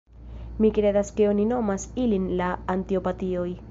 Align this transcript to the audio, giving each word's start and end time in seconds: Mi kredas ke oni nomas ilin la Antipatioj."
Mi 0.65 0.71
kredas 0.77 1.13
ke 1.19 1.29
oni 1.33 1.47
nomas 1.53 1.87
ilin 2.07 2.29
la 2.43 2.53
Antipatioj." 2.79 3.51